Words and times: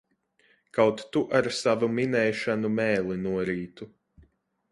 Kaut 0.77 1.03
tu 1.17 1.21
ar 1.39 1.49
savu 1.57 1.91
minēšanu 1.99 2.71
mēli 2.79 3.21
norītu! 3.27 3.91